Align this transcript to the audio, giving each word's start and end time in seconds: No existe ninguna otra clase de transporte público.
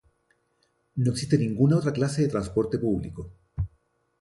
No 0.95 1.11
existe 1.11 1.37
ninguna 1.37 1.77
otra 1.77 1.93
clase 1.93 2.23
de 2.23 2.27
transporte 2.27 2.79
público. 2.79 3.29